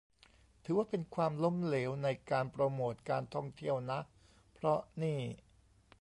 [0.63, 3.99] ถือว่าเป็นความล้มเหลวในการโปรโมทการท่องเที่ยวนะ
[4.53, 5.19] เพราะนี่